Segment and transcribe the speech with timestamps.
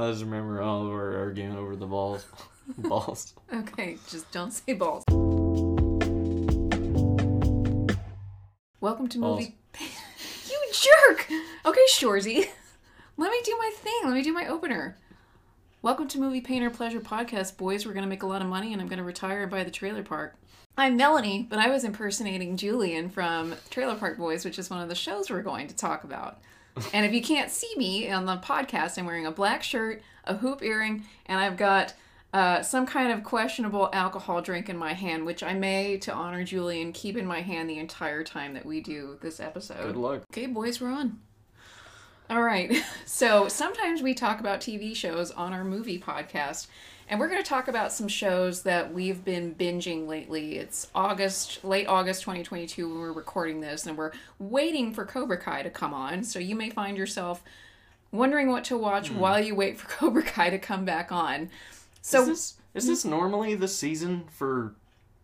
[0.00, 2.24] I just remember all of our arguing over the balls.
[2.78, 3.34] balls.
[3.52, 5.04] Okay, just don't say balls.
[8.80, 9.40] Welcome to Balls.
[9.40, 9.58] movie.
[10.48, 11.28] you jerk.
[11.66, 12.48] Okay, Shoresy.
[13.18, 14.00] Let me do my thing.
[14.04, 14.96] Let me do my opener.
[15.82, 17.84] Welcome to Movie Painter Pleasure Podcast, boys.
[17.84, 20.02] We're gonna make a lot of money, and I'm gonna retire and buy the trailer
[20.02, 20.34] park.
[20.78, 24.88] I'm Melanie, but I was impersonating Julian from Trailer Park Boys, which is one of
[24.88, 26.40] the shows we're going to talk about.
[26.92, 30.36] And if you can't see me on the podcast, I'm wearing a black shirt, a
[30.36, 31.94] hoop earring, and I've got
[32.32, 36.44] uh, some kind of questionable alcohol drink in my hand, which I may, to honor
[36.44, 39.82] Julian, keep in my hand the entire time that we do this episode.
[39.82, 40.22] Good luck.
[40.32, 41.18] Okay, boys, we're on.
[42.28, 42.72] All right.
[43.04, 46.68] So sometimes we talk about TV shows on our movie podcast,
[47.10, 50.58] and we're going to talk about some shows that we've been binging lately.
[50.58, 55.64] It's August, late August 2022 when we're recording this, and we're waiting for Cobra Kai
[55.64, 56.22] to come on.
[56.22, 57.42] So you may find yourself
[58.12, 59.18] wondering what to watch hmm.
[59.18, 61.50] while you wait for Cobra Kai to come back on.
[62.00, 64.76] So is this is this normally the season for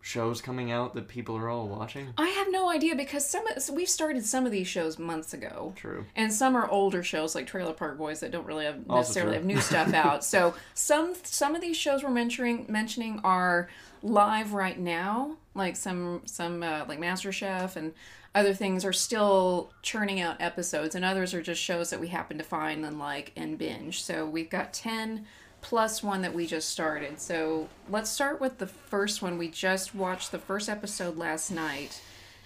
[0.07, 2.13] shows coming out that people are all watching?
[2.17, 5.73] I have no idea because some so we've started some of these shows months ago.
[5.75, 6.05] True.
[6.15, 9.43] And some are older shows like Trailer Park Boys that don't really have necessarily have
[9.43, 10.23] new stuff out.
[10.23, 13.69] So some some of these shows we're mentioning mentioning are
[14.01, 15.35] live right now.
[15.53, 17.93] Like some some uh, like MasterChef and
[18.33, 22.37] other things are still churning out episodes, and others are just shows that we happen
[22.37, 24.01] to find and like and binge.
[24.01, 25.25] So we've got ten
[25.61, 27.19] plus one that we just started.
[27.19, 29.37] So let's start with the first one.
[29.37, 32.01] We just watched the first episode last night,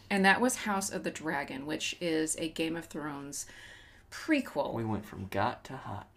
[0.10, 3.46] and that was House of the Dragon, which is a Game of Thrones
[4.12, 4.74] prequel.
[4.74, 6.08] We went from got to hot.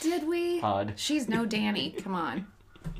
[0.00, 0.60] Did we?
[0.60, 0.94] Odd.
[0.96, 1.90] She's no Danny.
[1.90, 2.46] Come on.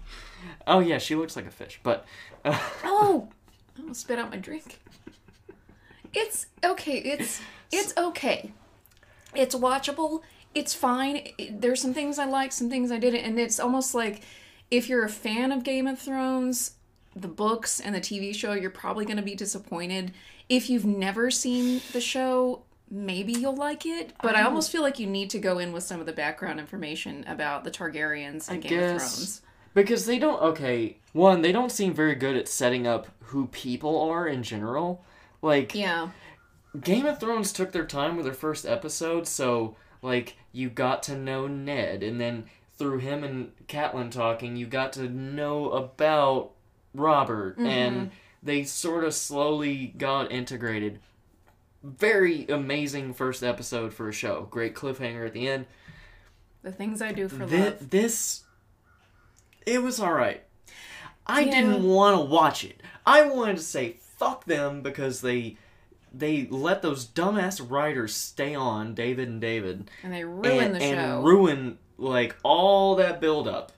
[0.66, 2.04] Oh yeah, she looks like a fish, but
[2.44, 3.28] uh, Oh,
[3.76, 4.78] I almost spit out my drink.
[6.12, 6.98] It's okay.
[6.98, 7.40] It's
[7.72, 8.52] it's okay.
[9.34, 10.20] It's watchable.
[10.54, 11.28] It's fine.
[11.38, 14.22] It- there's some things I like, some things I didn't, and it's almost like
[14.70, 16.72] if you're a fan of Game of Thrones,
[17.14, 20.12] the books and the TV show, you're probably going to be disappointed.
[20.48, 24.12] If you've never seen the show, maybe you'll like it.
[24.22, 24.46] But I, oh.
[24.46, 27.64] almost feel like you need to go in with some of the background information about
[27.64, 29.42] the Targaryens and Game of guess- Thrones.
[29.74, 34.00] because they don't okay, one, they don't seem very good at setting up who people
[34.10, 35.04] are in general.
[35.40, 36.08] Like Yeah.
[36.80, 41.16] Game of Thrones took their time with their first episode, so like you got to
[41.16, 42.44] know Ned, and then
[42.76, 46.50] through him and Catelyn talking, you got to know about
[46.94, 47.66] Robert, mm-hmm.
[47.66, 48.10] and
[48.42, 51.00] they sort of slowly got integrated.
[51.82, 54.46] Very amazing first episode for a show.
[54.50, 55.66] Great cliffhanger at the end.
[56.62, 57.90] The things I do for Thi- love.
[57.90, 58.44] this,
[59.66, 60.42] it was all right.
[61.26, 61.50] I Yeah.
[61.60, 62.82] didn't want to watch it.
[63.06, 65.56] I wanted to say fuck them because they
[66.16, 70.82] they let those dumbass writers stay on David and David And they ruin and, the
[70.82, 73.72] and ruin like all that build up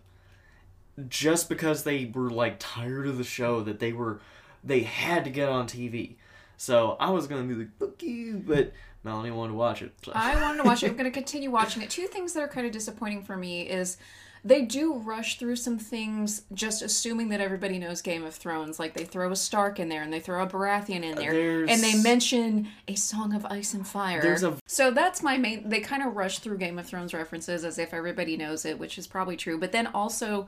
[1.09, 4.21] just because they were like tired of the show that they were
[4.65, 6.17] they had to get on TV.
[6.57, 8.73] So I was gonna be like fuck you, but
[9.07, 9.93] Melanie wanted to watch it.
[10.05, 10.13] So.
[10.15, 10.89] I wanted to watch it.
[10.91, 11.91] I'm going to continue watching it.
[11.91, 13.99] Two things that are kind of disappointing for me is
[14.47, 18.79] they do rush through some things just assuming that everybody knows Game of Thrones.
[18.79, 21.69] Like they throw a Stark in there and they throw a Baratheon in there There's-
[21.69, 24.23] and they mention a Song of Ice and Fire.
[24.23, 27.65] There's a- So that's my main they kind of rush through Game of Thrones references
[27.65, 29.59] as if everybody knows it, which is probably true.
[29.59, 30.47] But then also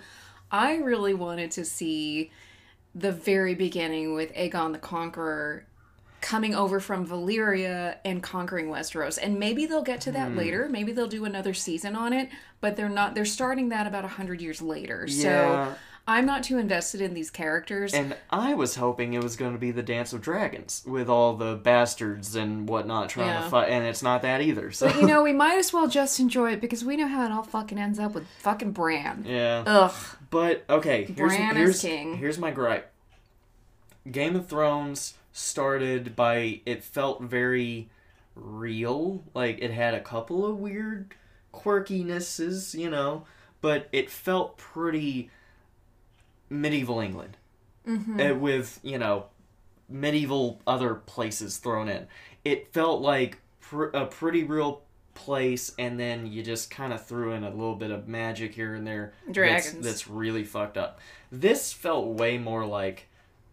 [0.52, 2.30] I really wanted to see
[2.94, 5.64] the very beginning with Aegon the Conqueror
[6.20, 9.18] coming over from Valyria and conquering Westeros.
[9.20, 10.38] And maybe they'll get to that hmm.
[10.38, 10.68] later.
[10.68, 12.28] Maybe they'll do another season on it,
[12.60, 15.06] but they're not they're starting that about 100 years later.
[15.08, 15.22] Yeah.
[15.22, 15.76] So
[16.08, 17.92] I'm not too invested in these characters.
[17.92, 21.36] And I was hoping it was going to be the Dance of Dragons with all
[21.36, 23.44] the bastards and whatnot trying Yeah.
[23.44, 24.72] to fight, and it's not that either.
[24.72, 27.30] So you know, we might as well just enjoy it because we know how it
[27.30, 29.24] all fucking ends up with fucking Bran.
[29.28, 29.62] yeah.
[29.66, 29.92] Ugh.
[30.30, 32.16] But okay, here's Bran is here's king.
[32.16, 32.90] here's my gripe.
[34.10, 37.88] Game of Thrones started by it felt very
[38.34, 41.14] real, like it had a couple of weird
[41.52, 43.24] quirkinesses, you know,
[43.60, 45.30] but it felt pretty
[46.50, 47.36] medieval England.
[47.86, 48.40] Mm-hmm.
[48.40, 49.26] with you know
[49.88, 52.06] medieval other places thrown in.
[52.44, 54.82] It felt like pr- a pretty real
[55.14, 58.74] place, and then you just kind of threw in a little bit of magic here
[58.74, 59.14] and there.
[59.28, 59.84] that's- Dragons.
[59.86, 61.00] That's, really fucked up.
[61.32, 63.08] This felt way more like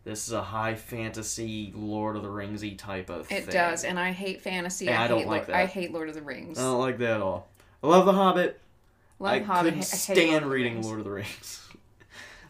[0.06, 3.40] this is a high fantasy Lord of the Ringsy type of thing.
[3.40, 3.54] It thing.
[3.54, 4.88] does, and I hate fantasy.
[4.88, 5.56] And I, I don't hate like Lord, that.
[5.56, 6.58] I hate Lord of the Rings.
[6.58, 7.48] I don't like that at all.
[7.84, 8.62] I love The Hobbit.
[9.20, 9.74] Love I Hobbit.
[9.74, 11.62] couldn't I hate Lord stand reading Lord of the Rings.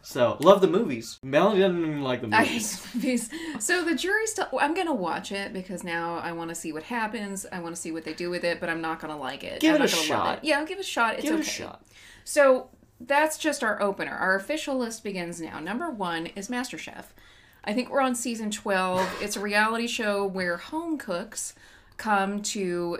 [0.07, 1.17] So love the movies.
[1.23, 2.85] Melanie doesn't even like the I movies.
[2.85, 3.29] hate movies.
[3.57, 4.47] So the jury's still.
[4.61, 7.47] I'm gonna watch it because now I want to see what happens.
[7.51, 9.61] I want to see what they do with it, but I'm not gonna like it.
[9.61, 10.37] Give I'm it not a shot.
[10.37, 10.43] It.
[10.43, 11.15] Yeah, I'll give it a shot.
[11.15, 11.41] It's Give okay.
[11.41, 11.83] it a shot.
[12.23, 12.69] So
[12.99, 14.15] that's just our opener.
[14.15, 15.59] Our official list begins now.
[15.59, 17.05] Number one is MasterChef.
[17.65, 19.21] I think we're on season 12.
[19.21, 21.55] It's a reality show where home cooks
[21.97, 22.99] come to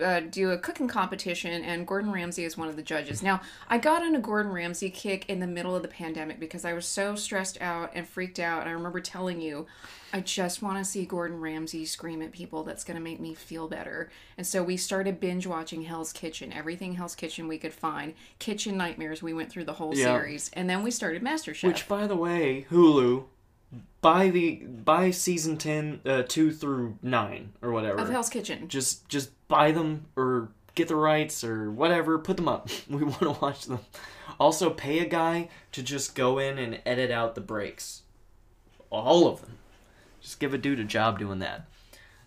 [0.00, 3.22] uh, do a cooking competition, and Gordon Ramsay is one of the judges.
[3.22, 6.64] Now, I got on a Gordon Ramsay kick in the middle of the pandemic because
[6.64, 8.60] I was so stressed out and freaked out.
[8.60, 9.66] And I remember telling you,
[10.12, 12.62] I just want to see Gordon Ramsay scream at people.
[12.62, 14.10] That's going to make me feel better.
[14.38, 18.14] And so we started binge watching Hell's Kitchen, everything Hell's Kitchen we could find.
[18.38, 20.04] Kitchen Nightmares, we went through the whole Yeah.
[20.16, 20.50] series.
[20.52, 21.64] And then we started MasterChef.
[21.66, 23.24] Which, by the way, Hulu,
[24.00, 27.98] by the by season 10, uh, two through nine or whatever.
[27.98, 28.68] of Hell's Kitchen.
[28.68, 33.20] just just buy them or get the rights or whatever put them up we want
[33.20, 33.80] to watch them
[34.38, 38.02] also pay a guy to just go in and edit out the breaks
[38.88, 39.58] all of them
[40.20, 41.66] just give a dude a job doing that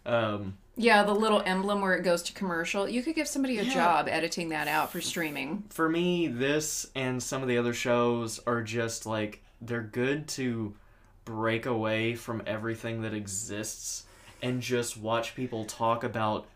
[0.06, 2.90] um, Yeah, the little emblem where it goes to commercial.
[2.90, 3.74] You could give somebody a Yeah.
[3.74, 5.64] job editing that out for streaming.
[5.70, 10.76] for me this and some of the other shows are just like they're good to
[11.26, 14.06] break away from everything that exists
[14.42, 16.48] and just watch people talk about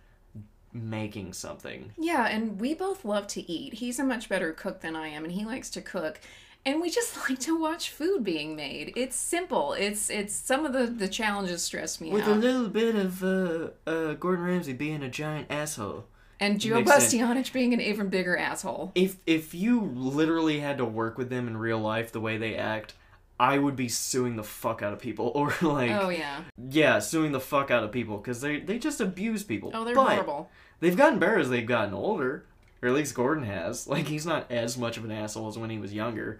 [0.73, 3.75] making something Yeah, and we both love to eat.
[3.75, 6.19] He's a much better cook than I am, and he likes to cook.
[6.65, 8.93] And we just like to watch food being made.
[8.95, 9.73] It's simple.
[9.73, 12.13] It's it's some of the the challenges stress me out.
[12.15, 16.05] with a little bit of uh, uh, Gordon Ramsay being a giant asshole.
[16.39, 16.91] and Joe makes.
[16.91, 18.91] Bastianich being an even bigger asshole.
[18.93, 22.55] If if you literally had to work with them in real life the way they
[22.55, 22.93] act,
[23.39, 26.41] I would be suing the fuck out of people or like Oh yeah.
[26.69, 29.71] yeah, suing the fuck out of people because they they just abuse people.
[29.73, 30.49] Oh, they're But horrible.
[30.79, 32.45] They've gotten better as they've gotten older,
[32.81, 33.87] or at least Gordon has.
[33.97, 36.39] Like he's not as much of an asshole as when he was younger,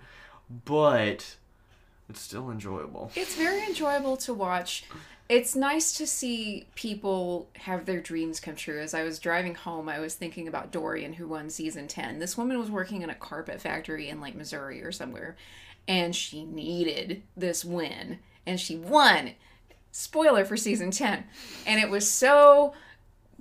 [0.66, 1.36] but
[2.10, 3.12] it's still enjoyable.
[3.16, 4.86] It's very enjoyable to watch.
[5.30, 8.80] It's nice to see people have their dreams come true.
[8.80, 12.20] As I was driving home, I was thinking about Dorian, who won season 10.
[12.20, 15.36] This woman was working in a carpet factory in like Missouri or somewhere,
[15.88, 19.32] and she needed this win, and she won.
[19.92, 21.24] Spoiler for season 10.
[21.66, 22.74] And it was so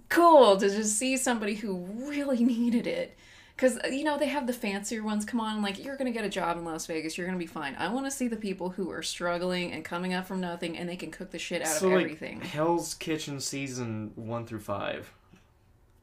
[0.09, 1.77] cool to just see somebody who
[2.09, 3.17] really needed it.
[3.55, 6.17] Because, uh, you know, they have the fancier ones come on, like, you're going to
[6.17, 7.75] get a job in Las Vegas, you're going to be fine.
[7.79, 10.87] I want to see the people who are struggling and coming up from nothing and
[10.87, 12.43] they can cook the shit out so of like everything.
[12.43, 15.11] Hell's Kitchen season one through five.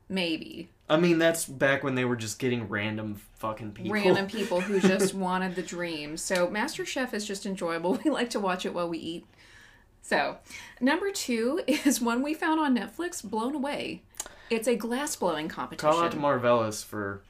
[0.09, 0.69] Maybe.
[0.89, 3.93] I mean, that's back when they were just getting random fucking people.
[3.93, 6.17] Random people who just wanted the dream.
[6.17, 7.97] So, MasterChef is just enjoyable.
[8.03, 9.25] We like to watch it while we eat.
[10.01, 10.37] So,
[10.81, 14.01] number two is one we found on Netflix, Blown Away.
[14.49, 15.89] It's a glass blowing competition.
[15.89, 17.21] Call out to Marvellis for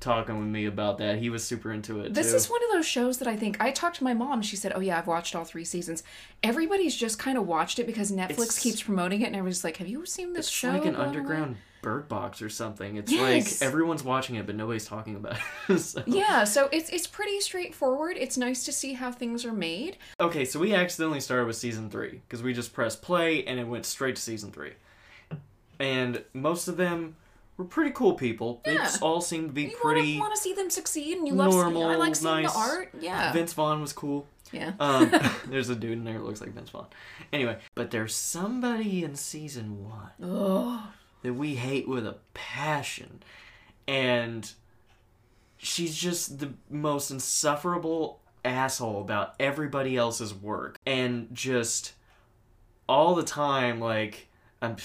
[0.00, 1.18] talking with me about that.
[1.18, 2.36] He was super into it This too.
[2.36, 4.42] is one of those shows that I think I talked to my mom.
[4.42, 6.02] She said, "Oh yeah, I've watched all three seasons."
[6.42, 9.76] Everybody's just kind of watched it because Netflix It's- keeps promoting it, and everybody's like,
[9.76, 12.96] "Have you seen this It's show?" like an Blown Away?" underground bird box or something.
[12.96, 13.60] It's Yes.
[13.60, 15.38] like everyone's watching it, but nobody's talking about
[15.68, 15.78] it.
[15.78, 18.16] So- Yeah, so it's it's pretty straightforward.
[18.18, 19.96] It's nice to see how things are made.
[20.20, 23.64] Okay, so we accidentally started with season three because we just pressed play and it
[23.68, 24.72] went straight to season three.
[25.80, 27.16] And most of them
[27.56, 28.60] were pretty cool people.
[28.64, 28.78] They Yeah.
[28.84, 30.18] just all seemed to be You pretty.
[30.18, 31.50] want to see them succeed, and you love.
[31.52, 32.52] normal, I like seeing nice.
[32.52, 32.90] the art.
[33.00, 34.26] Yeah, Vince Vaughn was cool.
[34.52, 34.72] yeah.
[34.80, 35.12] Um,
[35.48, 36.86] there's a dude in there that looks like Vince Vaughn.
[37.32, 40.88] Anyway, but there's somebody in season one Oh,
[41.22, 43.22] that we hate with a passion.
[43.86, 44.50] And
[45.56, 50.78] she's just the most insufferable asshole about everybody else's work.
[50.86, 51.92] And just
[52.88, 54.28] all the time, like,
[54.62, 54.76] I'm,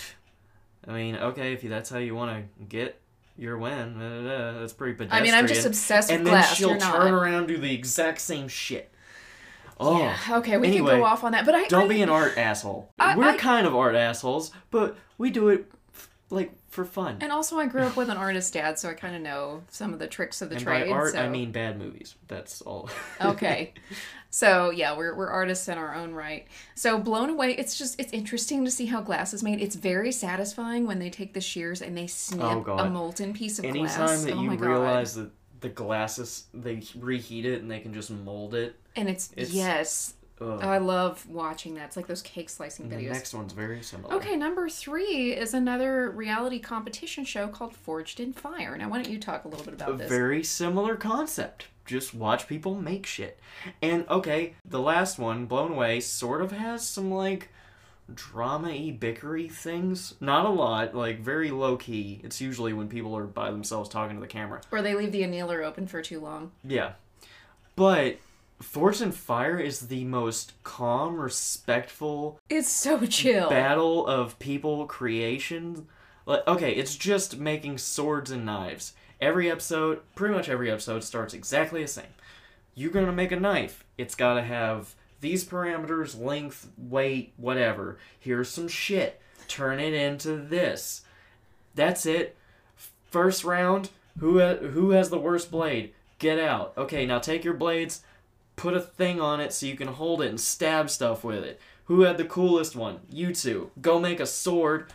[0.87, 2.99] I mean, okay, if that's how you want to get
[3.37, 3.97] your win,
[4.59, 5.21] that's pretty pedestrian.
[5.23, 7.13] I mean, I'm just obsessed with And then she'll You're turn not.
[7.13, 8.89] around and do the exact same shit.
[9.79, 9.97] Oh.
[9.99, 10.17] Yeah.
[10.37, 12.37] Okay, we Anyway, can go off on that, but I Don't I, be an art
[12.37, 12.89] asshole.
[12.99, 15.69] I- We're I- kind of art assholes, but we do it
[16.33, 17.17] like for fun.
[17.21, 19.93] And also, I grew up with an artist dad, so I kind of know some
[19.93, 20.85] of the tricks of the And trade.
[20.89, 21.19] by art, so.
[21.19, 22.15] I mean bad movies.
[22.27, 22.89] That's all.
[23.21, 23.73] okay
[24.35, 28.11] so yeah we're, we're artists in our own right so blown away it's just it's
[28.11, 31.83] interesting to see how glass is made it's very satisfying when they take the shears
[31.83, 34.65] and they snip Oh, a molten piece of Anytime glass that oh you my God.
[34.67, 35.29] realize that
[35.61, 38.75] the glasses they reheat it and they can just mold it.
[38.95, 40.59] and it's, it's- yes Ugh.
[40.63, 43.53] oh, i love watching that it's like those cake slicing And the videos next one's
[43.53, 44.13] very similar.
[44.15, 49.11] okay number three is another reality competition show called forged in fire now why don't
[49.11, 51.67] you talk a little bit A about this very similar concept.
[51.85, 53.37] Just watch people make shit.
[53.81, 57.49] And okay, the last one, Blown Away, sort of has some like
[58.13, 60.15] drama y bickery things.
[60.21, 62.21] Not a lot, like very low key.
[62.23, 64.61] It's usually when people are by themselves talking to the camera.
[64.71, 66.93] or they leave the annealer open for too long Yeah.
[67.75, 68.17] But
[68.63, 73.49] Forged in Fire is the most calm, respectful It's so chill.
[73.49, 75.87] battle of people creation.
[76.25, 78.93] Like, okay, it's just making swords and knives.
[79.21, 82.05] Every episode, pretty much every episode, starts exactly the same.
[82.75, 83.83] You're gonna make a knife.
[83.97, 87.97] It's gotta have these parameters, length, weight, whatever.
[88.19, 89.21] Here's some shit.
[89.47, 91.01] Turn it into this.
[91.75, 92.35] That's it.
[93.11, 93.89] First round.
[94.19, 95.93] Who ha- who has the worst blade?
[96.19, 96.73] Get out.
[96.77, 98.01] Okay, now take your blades,
[98.55, 101.59] put a thing on it so you can hold it and stab stuff with it.
[101.85, 102.99] Who had the coolest one?
[103.09, 103.71] You two.
[103.81, 104.91] Go make a sword.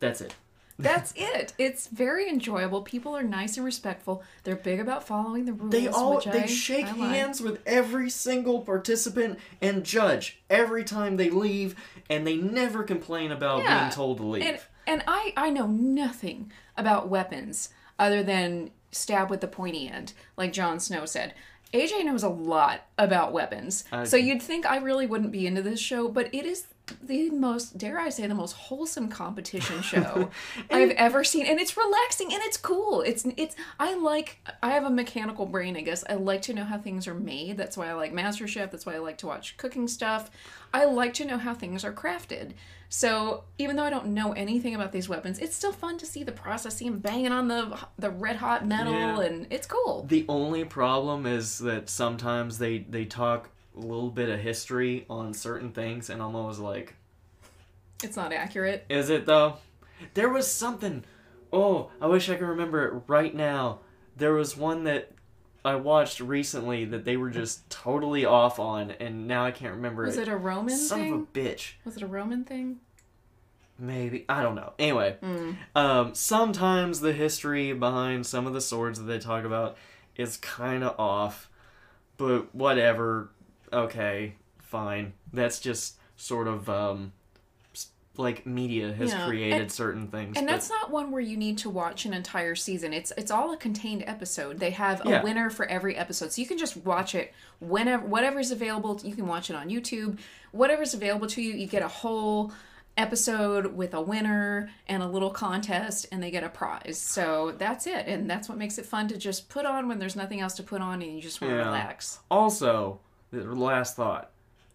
[0.00, 0.34] That's it.
[0.78, 1.52] That's it.
[1.56, 2.82] It's very enjoyable.
[2.82, 4.24] People are nice and respectful.
[4.42, 5.70] They're big about following the rules.
[5.70, 7.10] They all which they I- shake I like.
[7.14, 11.76] hands with every single participant and judge every time they leave,
[12.10, 13.80] and they never complain about Yeah.
[13.82, 14.42] being told to leave.
[14.42, 20.12] And and I I know nothing about weapons other than stab with the pointy end,
[20.36, 21.34] like Jon Snow said.
[21.74, 25.60] AJ knows a lot about weapons, I- so you'd think I really wouldn't be into
[25.60, 26.66] this show, but it is
[27.02, 30.30] the most, dare I say, the most wholesome competition show
[30.70, 33.00] I've ever seen, and it's relaxing and it's cool.
[33.02, 36.04] It's it's I like I have a mechanical brain, I guess.
[36.08, 37.56] I like to know how things are made.
[37.56, 38.70] That's why I like MasterChef.
[38.70, 40.30] That's why I like to watch cooking stuff.
[40.72, 42.52] I like to know how things are crafted.
[42.90, 46.22] So even though I don't know anything about these weapons, it's still fun to see
[46.22, 49.20] the process, see 'em banging on the the red hot metal, Yeah.
[49.22, 50.04] and it's cool.
[50.08, 55.72] The only problem is that sometimes they they talk little bit of history on certain
[55.72, 56.94] things, and I'm always like,
[58.02, 58.84] It's not accurate.
[58.88, 59.56] is it though?
[60.14, 61.04] There was something.
[61.52, 63.80] Oh, I wish I could remember it right now.
[64.16, 65.10] There was one that
[65.64, 70.04] I watched recently that they were just totally off on, and now I can't remember
[70.04, 70.76] Was it a Roman thing?
[70.78, 71.14] Son thing?
[71.14, 71.72] of a bitch.
[71.84, 72.80] Was it a Roman thing?
[73.78, 74.72] Maybe I don't know.
[74.78, 75.56] Anyway, Mm.
[75.74, 79.76] um, sometimes the history behind some of the swords that they talk about
[80.16, 81.50] is kind of off,
[82.16, 83.30] but whatever.
[83.74, 85.12] Okay, fine.
[85.32, 87.12] That's just sort of um,
[88.16, 90.36] like media has Yeah, created and- certain things.
[90.36, 92.92] And but- that's not one where you need to watch an entire season.
[92.92, 94.60] It's it's all a contained episode.
[94.60, 95.22] They have a Yeah.
[95.22, 99.00] winner for every episode, so you can just watch it whenever whatever's available.
[99.02, 100.18] You can watch it on YouTube.
[100.52, 102.52] Whatever's available to you, you get a whole
[102.96, 106.96] episode with a winner and a little contest and they get a prize.
[106.96, 108.06] So that's it.
[108.06, 110.62] And that's what makes it fun to just put on when there's nothing else to
[110.62, 111.64] put on and you just want to Yeah.
[111.64, 112.20] relax.
[112.30, 113.00] Also,
[113.42, 114.30] last thought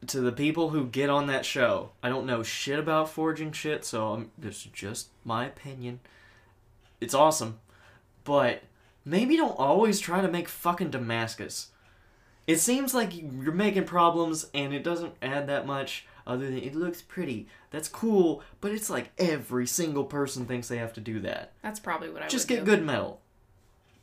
[0.07, 1.91] to the people who get on that show.
[2.01, 5.99] I don't know shit about forging shit, so I'm, this is just my opinion.
[7.01, 7.59] It's awesome,
[8.23, 8.63] but
[9.05, 11.69] maybe don't always try to make fucking Damascus.
[12.47, 16.05] It seems like you're making problems, and it doesn't add that much.
[16.27, 20.77] Other than it looks pretty, that's cool, but it's like every single person thinks they
[20.77, 21.53] have to do that.
[21.63, 22.65] That's probably what I Just get do.
[22.65, 23.19] good metal.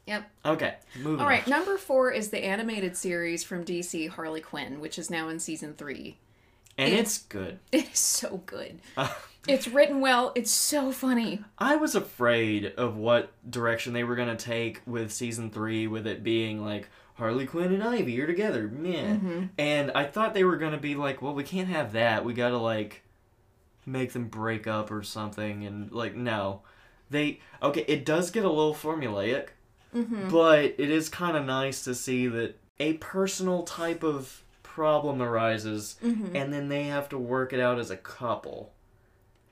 [0.07, 0.31] Yep.
[0.45, 1.21] Okay, moving.
[1.21, 1.51] All right, on.
[1.51, 5.75] number four is the animated series from DC, Harley Quinn, which is now in season
[5.75, 6.17] three.
[6.79, 7.59] and it- it's good.
[7.73, 8.79] It is so good.
[9.49, 10.33] It's written well.
[10.35, 11.41] It's so funny.
[11.59, 16.23] I was afraid of what direction they were gonna take with season three, with it
[16.25, 19.17] being like Harley Quinn and Ivy are together, man.
[19.21, 19.45] Mm-hmm.
[19.59, 22.25] And I thought they were gonna be like, well, we can't have that.
[22.25, 23.03] We gotta like
[23.87, 25.65] make them break up or something.
[25.65, 26.63] And like, no,
[27.09, 27.85] they okay.
[27.87, 29.51] It does get a little formulaic,
[29.97, 30.29] Mm-hmm.
[30.31, 35.97] but it is kind of nice to see that a personal type of problem arises,
[36.05, 36.37] Mm-hmm.
[36.37, 38.73] and then they have to work it out as a couple.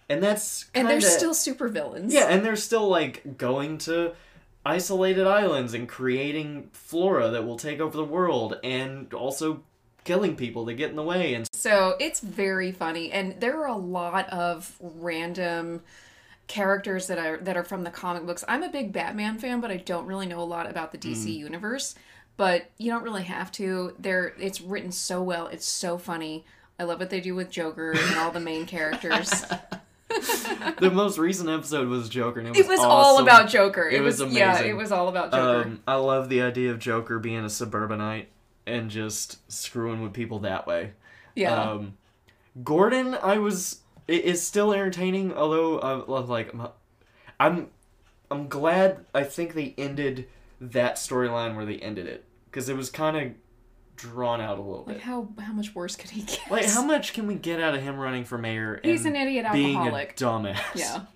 [0.09, 2.13] And that's And kinda, they're still super villains.
[2.13, 4.13] yeah, and they're still like going to
[4.67, 9.63] isolated islands and creating flora that will take over the world and also
[10.05, 13.69] killing people that get in the way and So it's very funny, and there are
[13.69, 15.83] a lot of random
[16.47, 18.45] characters that are that are from the comic books.
[18.49, 21.27] I'm a big Batman fan, but I don't really know a lot about the DC
[21.37, 21.39] Mm.
[21.39, 21.95] universe.
[22.37, 23.95] But you don't really have to.
[23.99, 25.47] There, it's written so well.
[25.47, 26.45] It's so funny.
[26.81, 29.31] I love what they do with Joker and all the main characters.
[30.09, 33.25] the most recent episode was Joker and it was, it was all awesome.
[33.25, 33.89] about Joker.
[33.89, 34.71] It, It was was, yeah, amazing.
[34.71, 35.69] it was all about Joker.
[35.69, 38.29] Um, I love the idea of Joker being a suburbanite
[38.67, 40.93] and just screwing with people that way.
[41.35, 41.55] yeah.
[41.71, 41.95] Um,
[42.63, 46.55] Gordon, I was it is still entertaining, although uh, I love like
[47.41, 47.69] I'm-
[48.31, 50.29] I'm glad I think they ended
[50.61, 53.33] that storyline where they ended it because it was kind of
[53.97, 55.03] drawn out a little like bit.
[55.03, 56.41] how how much worse could he get?
[56.51, 58.75] Like how much can we get out of him running for mayor?
[58.75, 60.13] And He's an idiot being alcoholic.
[60.13, 60.59] a dumbass.
[60.75, 61.03] Yeah.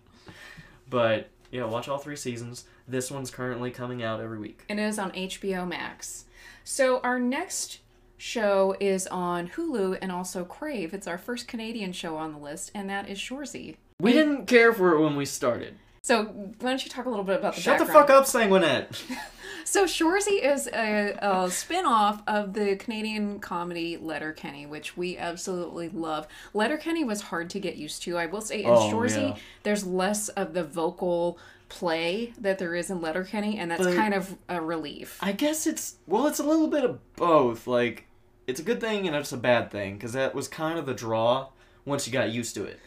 [0.90, 2.64] But yeah, watch all three seasons.
[2.86, 4.64] This one's currently coming out every week.
[4.68, 6.24] It is on HBO Max.
[6.64, 7.80] So our next
[8.18, 10.92] show is on Hulu and also Crave.
[10.92, 13.76] It's our first Canadian show on the list, and that is Shoresy.
[14.00, 15.74] We didn't care for it when we started.
[16.02, 19.00] So why don't you talk a little bit about the Shut the fuck up, Sanguinette.
[19.64, 26.26] So Shoresy is a, a spin-off of the Canadian comedy Letterkenny, which we absolutely love.
[26.54, 28.16] Letterkenny was hard to get used to.
[28.16, 29.36] I will say in Oh, Shoresy, yeah.
[29.64, 34.14] there's less of the vocal play that there is in Letterkenny, and that's But- kind
[34.14, 35.18] of a relief.
[35.20, 37.66] I guess it's well, it's a little bit of both.
[37.66, 38.06] Like,
[38.48, 40.94] it's a good thing and it's a bad thing because that was kind of the
[40.94, 41.48] draw
[41.84, 42.80] once you got used to it.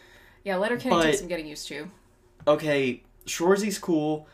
[0.44, 1.88] Yeah, Letterkenny But- takes some getting used to.
[2.46, 4.26] Okay, Shoresy's cool.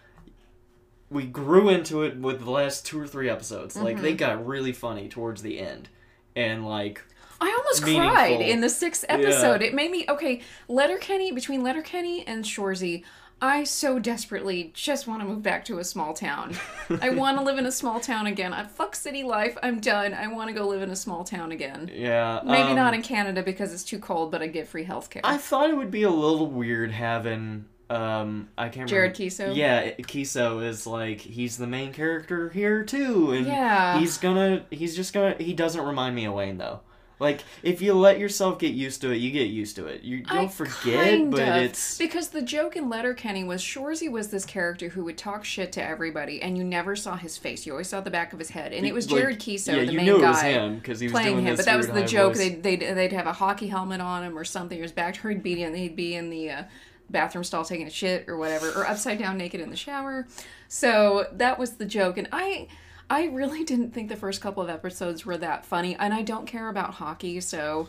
[1.11, 3.77] We grew into it with the last two or three episodes.
[3.77, 4.03] Like, Mm-hmm.
[4.05, 5.89] they got really funny towards the end,
[6.35, 7.03] and like,
[7.41, 8.11] I almost meaningful.
[8.11, 9.63] cried in the sixth episode.
[9.63, 10.41] It made me okay.
[10.69, 13.05] Letterkenny between Letterkenny and Shoresy,
[13.41, 16.57] I so desperately just want to move back to a small town.
[17.01, 18.53] I want to live in a small town again.
[18.53, 19.57] I fuck city life.
[19.63, 20.13] I'm done.
[20.15, 21.89] I want to go live in a small town again.
[21.95, 25.21] yeah, Maybe um, not in Canada because it's too cold, but I get free healthcare.
[25.23, 29.35] I thought it would be a little weird having um I can't Jared remember.
[29.53, 29.57] Keeso?
[29.57, 33.99] Yeah, Keeso is like he's the main character here too, and Yeah.
[34.01, 36.81] he's gonna he's just gonna he doesn't remind me of Wayne though.
[37.21, 40.03] Like if you let yourself get used to it, you get used to it.
[40.03, 41.57] You don't I forget, kind but of.
[41.57, 45.73] it's because the joke in Letterkenny was Shoresy was this character who would talk shit
[45.73, 47.67] to everybody, and you never saw his face.
[47.67, 49.85] You always saw the back of his head, and it was like, Jared Keeso, yeah,
[49.85, 50.31] the you main knew guy.
[50.31, 52.35] was him because he was playing him, but that was the joke.
[52.35, 52.39] voice.
[52.39, 55.43] They'd, they'd they'd have a hockey helmet on him or something, or his back turned,
[55.43, 56.63] beat and he'd be in the uh,
[57.11, 60.27] bathroom stall taking a shit or whatever, or upside down naked in the shower.
[60.69, 62.69] So that was the joke, and I.
[63.11, 66.47] I really didn't think the first couple of episodes were that funny, and I don't
[66.47, 67.89] care about hockey, so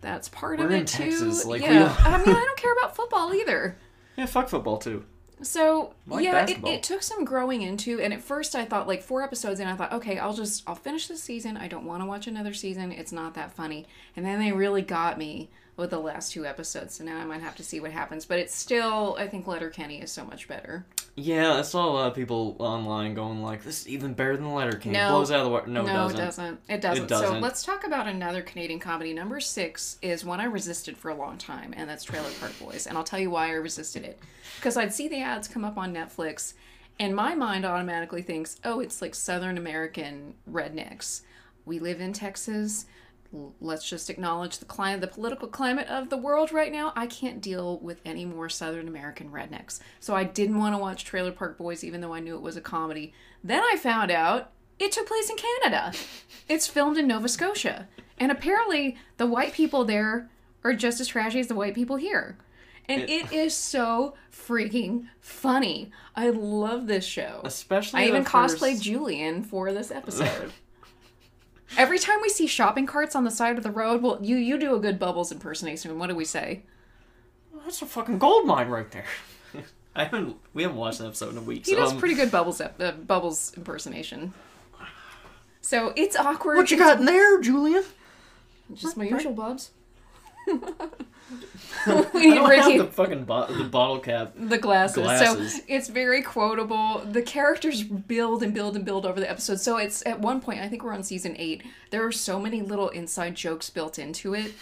[0.00, 1.10] that's part of We're it in too.
[1.10, 3.76] Texas, like, yeah, I mean, I don't care about football either.
[4.16, 5.04] Yeah, fuck football too.
[5.42, 9.02] So Like yeah, it, it took some growing into, and at first I thought like
[9.02, 11.56] four episodes in, I thought, okay, I'll just I'll finish this season.
[11.56, 12.92] I don't want to watch another season.
[12.92, 13.86] It's not that funny.
[14.16, 16.94] And then they really got me with the last two episodes.
[16.94, 18.24] So now I might have to see what happens.
[18.24, 20.86] But it's still, I think Letterkenny is so much better.
[21.16, 24.52] Yeah, I saw a lot of people online going like, "This is even better than
[24.52, 25.10] Letterkenny." No.
[25.10, 25.68] Blows out of the water.
[25.68, 26.60] No, No, it doesn't.
[26.68, 27.08] It doesn't.
[27.08, 27.40] So doesn't.
[27.40, 29.12] let's talk about another Canadian comedy.
[29.12, 32.88] Number six is one I resisted for a long time, and that's Trailer Park Boys.
[32.88, 34.18] And I'll tell you why I resisted it.
[34.56, 36.54] Because I'd see the ads come up on Netflix,
[36.98, 41.22] and my mind automatically thinks, oh, it's like Southern American rednecks.
[41.64, 42.86] We live in Texas.
[43.60, 46.92] Let's just acknowledge the climate, the political climate of the world right now.
[46.94, 49.80] I can't deal with any more Southern American rednecks.
[50.00, 52.56] So I didn't want to watch Trailer Park Boys, even though I knew it was
[52.56, 53.12] a comedy.
[53.42, 55.92] Then I found out it took place in Canada.
[56.46, 57.88] It's filmed in Nova Scotia.
[58.18, 60.28] And apparently, the white people there
[60.62, 62.36] are just as trashy as the white people here.
[62.86, 65.90] And it is so freaking funny.
[66.14, 67.40] I love this show.
[67.44, 70.52] Especially I even first- cosplayed Julian for this episode.
[71.76, 74.58] Every time we see shopping carts on the side of the road, well, you you
[74.58, 75.98] do a good Bubbles impersonation.
[75.98, 76.62] What do we say?
[77.64, 79.06] That's a fucking gold mine right there.
[79.96, 80.36] I haven't.
[80.52, 81.66] We haven't watched an episode in a week.
[81.66, 84.34] He so, does um, pretty good Bubbles ep- uh, Bubbles impersonation.
[85.60, 86.56] So it's awkward.
[86.56, 87.84] What you got in there, Julian?
[88.74, 89.70] Just my usual bubs.
[91.86, 94.32] we I need don't Ricky the fucking bo- the bottle cap.
[94.36, 94.96] the glasses.
[94.96, 95.56] Glasses.
[95.56, 97.00] So it's very quotable.
[97.04, 99.60] The characters build and build and build over the episode.
[99.60, 101.62] So it's at one point, I think we're on season eight.
[101.90, 104.54] There are so many little inside jokes built into it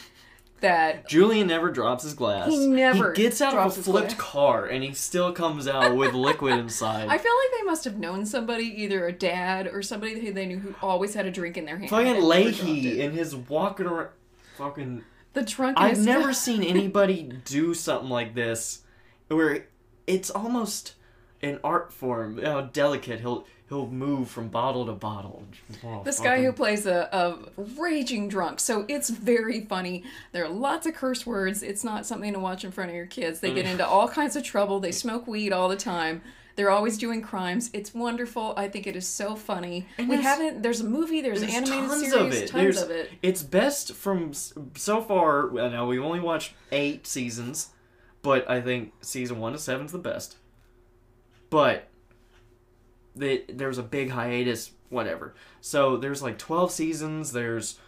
[0.60, 2.48] that Julian never drops his glass.
[2.48, 6.14] He never He gets out of a flipped car and he still comes out with
[6.14, 7.08] liquid inside.
[7.08, 10.46] I feel like they must have known somebody, either a dad or somebody who they
[10.46, 11.90] knew who always had a drink in their hand.
[11.90, 14.10] fucking Lahey and his walking around.
[14.56, 15.04] Fucking.
[15.32, 15.98] The drunkenness.
[15.98, 18.82] I've never seen anybody do something like this,
[19.28, 19.66] where
[20.06, 20.94] it's almost
[21.42, 22.42] an art form.
[22.42, 25.44] How delicate he'll he'll move from bottle to bottle.
[25.82, 30.04] Oh, This guy who plays a, a raging drunk, so it's very funny.
[30.32, 31.62] There are lots of curse words.
[31.62, 33.40] It's not something to watch in front of your kids.
[33.40, 33.72] They get mm.
[33.72, 34.78] into all kinds of trouble.
[34.78, 36.20] They smoke weed all the time.
[36.56, 37.70] They're always doing crimes.
[37.72, 38.54] It's wonderful.
[38.56, 39.86] I think it is so funny.
[39.98, 40.62] we haven't.
[40.62, 41.20] There's a movie.
[41.20, 42.14] There's, There's an animated tons series.
[42.14, 42.48] of it.
[42.48, 43.10] Tons There's, of it.
[43.22, 45.58] It's best from so far.
[45.58, 47.70] I know we've only watched eight seasons,
[48.22, 50.36] but I think season one to seven's the best.
[51.50, 51.88] But
[53.14, 55.34] the, there's a big hiatus, whatever.
[55.60, 57.32] So there's like twelve seasons.
[57.32, 57.78] There's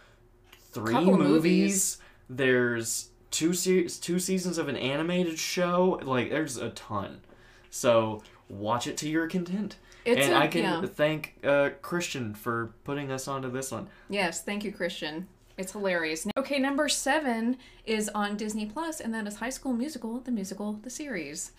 [0.71, 1.17] three movies.
[1.17, 1.97] movies.
[2.29, 5.99] There's two se- two seasons of an animated show.
[6.03, 7.21] Like there's a ton.
[7.69, 9.77] So watch it to your content.
[10.05, 10.81] It's and a- I can yeah.
[10.85, 13.87] thank uh, Christian for putting us onto this one.
[14.09, 15.27] Yes, thank you, Christian.
[15.57, 16.27] It's hilarious.
[16.37, 20.73] Okay, number seven is on Disney Plus, and that is High School Musical, the musical,
[20.83, 21.53] the series.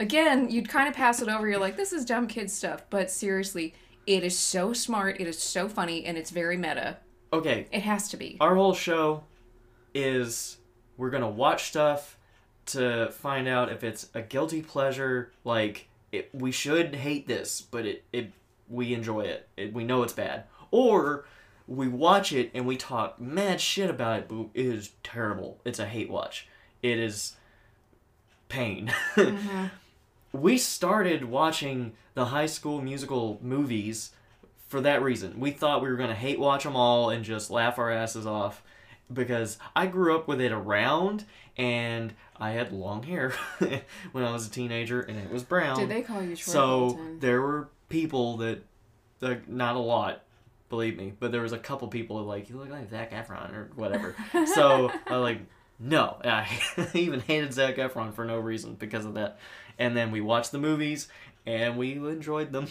[0.00, 1.48] Again, you'd kind of pass it over.
[1.48, 3.72] You're like, this is dumb kid stuff, but seriously,
[4.06, 6.98] it is so smart, it is so funny, and it's very meta.
[7.32, 8.36] Okay, It has to be.
[8.40, 9.24] our whole show
[9.94, 10.58] is
[10.96, 12.18] we're gonna watch stuff
[12.66, 15.32] to find out if it's a guilty pleasure.
[15.44, 18.32] Like it, we should hate this, but it it
[18.68, 19.48] we enjoy it.
[19.56, 19.72] it.
[19.72, 20.44] We know it's bad.
[20.70, 21.24] Or
[21.68, 25.60] we watch it and we talk mad shit about it, but it is terrible.
[25.64, 26.48] It's a hate watch.
[26.82, 27.36] It is
[28.48, 28.92] pain.
[29.16, 29.66] Mm-hmm.
[30.32, 34.10] we started watching the high school musical movies
[34.68, 35.40] for that reason.
[35.40, 38.26] We thought we were going to hate watch them all and just laugh our asses
[38.26, 38.62] off
[39.12, 41.24] because I grew up with it around
[41.56, 43.32] and I had long hair
[44.12, 45.78] when I was a teenager and it was brown.
[45.78, 47.20] Did they call you Troy So Bolton?
[47.20, 48.62] there were people that,
[49.20, 50.22] like, not a lot,
[50.68, 53.54] believe me, but there was a couple people that like you look like Zac Efron
[53.54, 54.14] or whatever.
[54.54, 55.40] so I like,
[55.78, 56.48] no, I
[56.94, 59.38] even hated Zac Efron for no reason because of that.
[59.78, 61.08] And then we watched the movies
[61.46, 62.66] and we enjoyed them.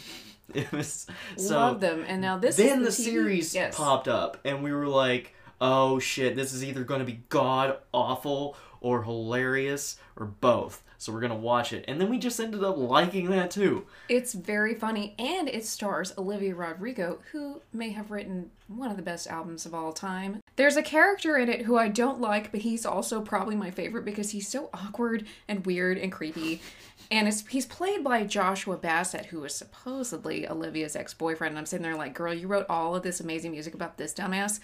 [0.53, 1.57] It was so.
[1.57, 2.05] Love them.
[2.07, 3.75] And now this then the the, series yes.
[3.75, 7.77] popped up and we were like, oh shit, this is either going to be god
[7.91, 10.83] awful or hilarious or both.
[10.99, 13.87] So we're gonna watch it, and then we just ended up liking that too.
[14.07, 19.03] It's very funny, and it stars Olivia Rodrigo, who may have written one of the
[19.03, 20.39] best albums of all time.
[20.55, 24.05] There's a character in it who I don't like, but he's also probably my favorite
[24.05, 26.61] because he's so awkward and weird and creepy.
[27.09, 31.53] And he's played by Joshua Bassett, who is supposedly Olivia's ex boyfriend.
[31.53, 34.13] And I'm sitting there like, girl, you wrote all of this amazing music about this
[34.13, 34.59] dumbass.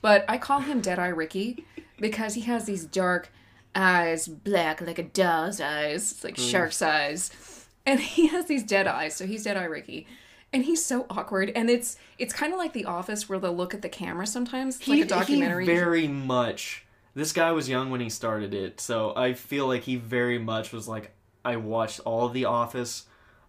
[0.00, 1.64] But I call him Deadeye Ricky
[1.98, 3.30] because he has these dark
[3.76, 6.42] eyes, black like a doll's eyes, it's like hmm.
[6.42, 9.14] shark's eyes, and he has these dead eyes.
[9.14, 10.06] So he's dead eye Ricky,
[10.52, 11.52] and he's so awkward.
[11.54, 14.78] And it's it's kind of like The Office, where they'll look at the camera sometimes,
[14.78, 15.66] it's like a documentary.
[15.66, 16.84] He very much.
[17.14, 20.72] This guy was young when he started it, so I feel like he very much
[20.72, 21.12] was like,
[21.44, 23.06] I watched all of The Office.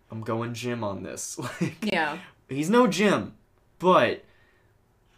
[0.09, 1.37] I'm going Jim on this.
[1.61, 3.33] Like, yeah, he's no Jim,
[3.79, 4.23] but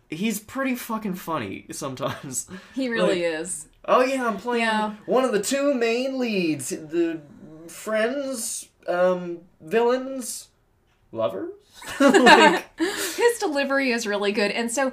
[0.09, 2.49] he's pretty fucking funny sometimes.
[2.73, 3.67] he really Like, is.
[3.85, 4.95] Oh yeah, I'm playing Yeah.
[5.05, 7.21] one of the two main leads, the
[7.67, 10.49] friends, um, villains,
[11.11, 11.51] lovers.
[11.99, 14.91] like, His delivery is really good, and so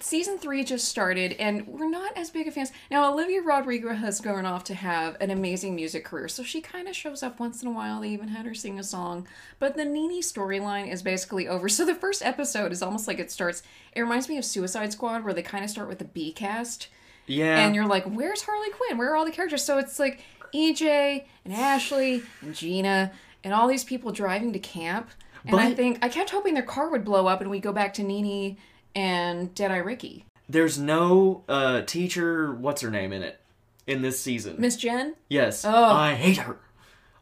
[0.00, 3.12] season three just started, and we're not as big of fans now.
[3.12, 6.96] Olivia Rodrigo has gone off to have an amazing music career, so she kind of
[6.96, 8.00] shows up once in a while.
[8.00, 9.26] They even had her sing a song,
[9.58, 11.68] but the Nini storyline is basically over.
[11.68, 13.62] So the first episode is almost like it starts.
[13.92, 16.88] It reminds me of Suicide Squad, where they kind of start with the B cast,
[17.26, 18.98] yeah, and you're like, "Where's Harley Quinn?
[18.98, 20.20] Where are all the characters?" So it's like
[20.54, 23.12] EJ and Ashley and Gina
[23.44, 25.10] and all these people driving to camp.
[25.44, 27.94] And I think I kept hoping their car would blow up and we go back
[27.94, 28.58] to Nini
[28.96, 30.24] and Deadeye Ricky.
[30.48, 32.52] there's no uh, teacher.
[32.52, 33.40] What's her name in it?
[33.86, 35.70] In this season, Miss Jen, yes, Oh.
[35.84, 36.58] I hate her.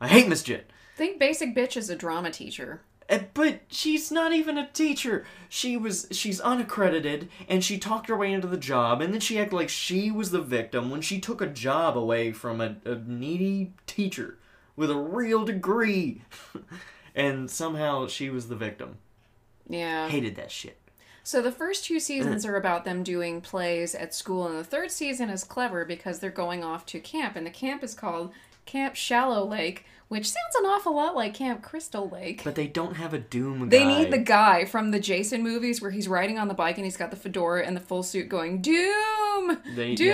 [0.01, 0.63] I hate Miss Jen.
[0.97, 2.81] think Basic Bitch is a drama teacher.
[3.09, 5.25] Uh, But she's not even a teacher.
[5.49, 9.39] She was she's unaccredited and she talked her way into the job and then she
[9.39, 12.97] acted like she was the victim when she took a job away from a, a
[12.97, 14.39] needy teacher
[14.77, 16.23] with a real degree.
[17.15, 18.97] and somehow she was the victim.
[19.69, 20.09] Yeah.
[20.09, 20.79] Hated that shit.
[21.23, 24.91] So the first two seasons are about them doing plays at school, and the third
[24.91, 28.31] season is clever because they're going off to camp, and the camp is called
[28.67, 32.43] Camp Shallow Lake, which sounds an awful lot like Camp Crystal Lake.
[32.45, 33.99] But they don't have a doom They guy.
[34.03, 36.97] need the guy from the Jason movies where he's riding on the bike and he's
[36.97, 39.59] got the fedora and the full suit going, Doom!
[39.75, 40.07] They- Doom!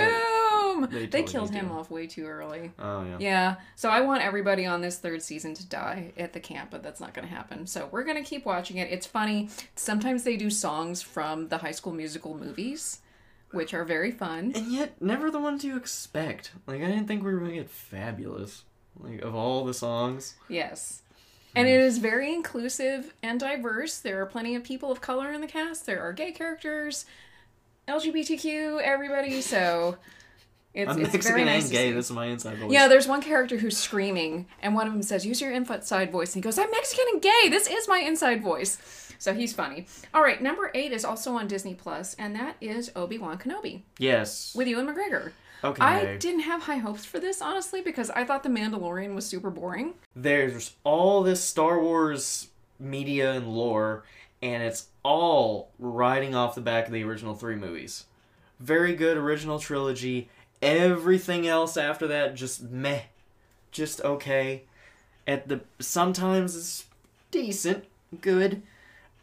[0.81, 1.77] yeah, they they killed him Doom.
[1.77, 2.71] off way too early.
[2.79, 3.17] Oh yeah.
[3.19, 6.81] Yeah, so I want everybody on this third season to die at the camp, but
[6.81, 7.67] that's not going to happen.
[7.67, 8.89] So we're going to keep watching it.
[8.91, 9.49] It's funny.
[9.75, 13.00] Sometimes they do songs from the high school musical movies,
[13.51, 14.53] which are very fun.
[14.55, 16.51] And yet never the ones you expect.
[16.67, 18.63] Like I didn't think we were gonna get fabulous.
[18.99, 20.35] Like of all the songs.
[20.47, 21.01] Yes.
[21.55, 23.99] And it is very inclusive and diverse.
[23.99, 25.85] There are plenty of people of color in the cast.
[25.85, 27.05] There are gay characters,
[27.87, 29.41] LGBTQ, everybody.
[29.41, 29.97] So
[30.73, 31.91] it's, I'm it's Mexican very nice and gay.
[31.91, 32.71] This is my inside voice.
[32.71, 36.33] Yeah, there's one character who's screaming, and one of them says, "Use your inside voice,"
[36.33, 37.49] and he goes, "I'm Mexican and gay.
[37.49, 38.77] This is my inside voice."
[39.19, 39.85] So he's funny.
[40.15, 43.81] All right, number eight is also on Disney Plus, and that is Obi Wan Kenobi
[43.99, 44.53] Yes.
[44.55, 45.31] with Ewan McGregor.
[45.63, 45.79] Okay.
[45.81, 49.51] I didn't have high hopes for this honestly because I thought The Mandalorian was super
[49.51, 49.93] boring.
[50.15, 52.47] There's all this Star Wars
[52.79, 54.03] media and lore,
[54.41, 58.05] and it's all riding off the back of the original three movies.
[58.59, 60.29] Very good original trilogy.
[60.61, 63.01] Everything else after that just meh,
[63.71, 64.63] just okay.
[65.27, 66.85] At the sometimes it's
[67.31, 67.85] decent,
[68.21, 68.61] good.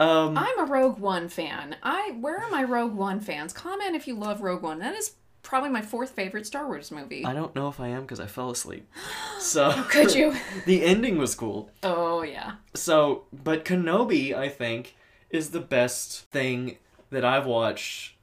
[0.01, 1.77] Um, I'm a Rogue One fan.
[1.83, 3.53] I where are my Rogue One fans?
[3.53, 4.79] Comment if you love Rogue One.
[4.79, 7.25] That is probably my fourth favorite Star Wars movie.
[7.25, 8.89] I don't know if I am because I fell asleep.
[9.41, 10.35] So Could you?
[10.67, 11.71] the ending was cool.
[11.85, 12.55] Oh yeah.
[12.75, 14.97] So, but Kenobi, I think,
[15.31, 16.77] is the best thing
[17.11, 18.15] that I've watched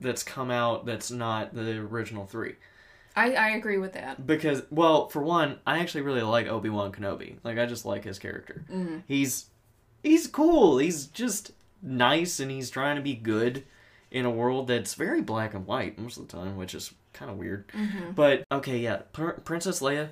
[0.00, 2.56] that's come out that's not the original three.
[3.16, 4.24] I, I agree with that.
[4.26, 7.36] Because, well, for one, I actually really like Obi Wan Kenobi.
[7.42, 8.64] Like, I just like his character.
[9.08, 9.46] He's
[10.02, 10.78] he's cool.
[10.78, 13.64] He's just nice and he's trying to be good
[14.10, 17.30] in a world that's very black and white most of the time, which is kind
[17.30, 17.68] of weird.
[17.68, 18.12] Mm-hmm.
[18.12, 20.10] But okay, yeah, Pr- Princess Leia,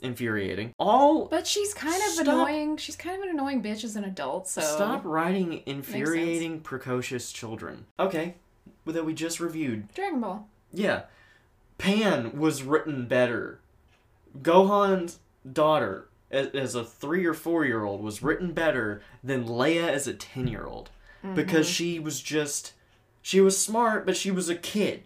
[0.00, 0.74] infuriating.
[0.78, 2.26] All But she's kind of Stop.
[2.26, 2.76] annoying.
[2.76, 4.48] She's kind of an annoying bitch as an adult.
[4.48, 7.86] So stop writing infuriating, precocious children.
[7.98, 8.34] Okay,
[8.92, 9.92] that we just reviewed.
[9.94, 10.48] Dragon Ball.
[10.72, 11.02] Yeah,
[11.78, 13.60] Pan was written better.
[14.42, 15.18] Gohan's
[15.50, 20.14] daughter, as, a three or four year old, was written better than Leia as a
[20.14, 20.90] ten year old
[21.34, 21.72] because Mm-hmm.
[21.72, 22.72] she was just
[23.22, 25.02] she was smart, but she was a kid.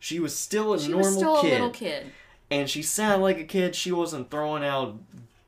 [0.00, 2.06] She was still a She normal was still kid, a little kid.
[2.50, 3.76] and she sounded like a kid.
[3.76, 4.96] She wasn't throwing out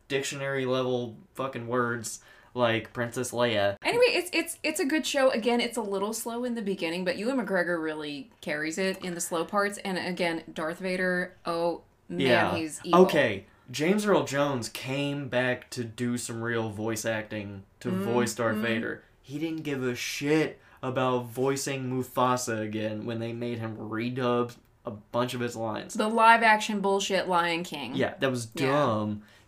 [0.07, 2.21] dictionary level fucking words
[2.55, 3.77] like Princess Leia.
[3.85, 5.31] Anyway, it's it's it's a good show.
[5.31, 9.15] Again, it's a little slow in the beginning, but Ewan McGregor really carries it in
[9.15, 9.79] the slow parts.
[9.79, 11.35] And again, Darth Vader.
[11.45, 12.55] Oh man, yeah.
[12.57, 13.01] he's evil.
[13.03, 13.47] Okay.
[13.71, 18.05] James Earl Jones came back to do some real voice acting to Mm-hmm.
[18.05, 19.03] voice Darth Vader.
[19.23, 24.91] He didn't give a shit about voicing Mufasa again when they made him redub a
[24.91, 25.95] bunch of his lines.
[25.95, 27.95] The live action bullshit Lion King.
[27.95, 28.67] Yeah, that was Yeah.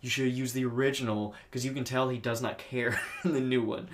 [0.01, 3.39] You should use the original because you can tell he does not care in the
[3.41, 3.87] new one.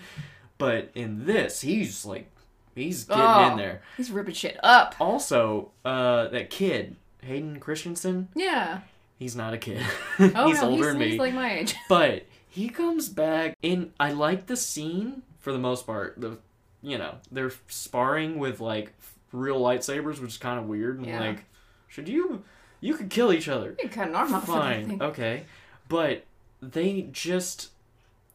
[0.58, 2.30] But in this, he's like,
[2.76, 3.52] he's getting Oh.
[3.52, 3.82] in there.
[3.98, 4.96] He's ripping shit up.
[5.00, 8.82] Also, uh, that kid, Hayden Christensen, Yeah.
[9.18, 9.82] he's not a kid.
[10.20, 11.10] Oh he's no, older he's, than me.
[11.12, 11.76] he's like my age.
[11.90, 16.20] But he comes back and I like the scene for the most part.
[16.20, 16.38] The
[16.82, 18.94] you know, they're sparring with like
[19.32, 21.20] real lightsabers, which is kind of weird and Yeah.
[21.20, 21.46] like
[21.88, 22.44] should you
[22.82, 23.76] you could kill each other.
[23.82, 24.46] You cut an arm off.
[24.46, 25.02] Fine.
[25.02, 25.46] Okay.
[25.94, 26.24] But
[26.62, 27.70] they just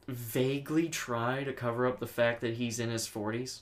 [0.07, 3.61] vaguely try to cover up the fact that he's in his 40s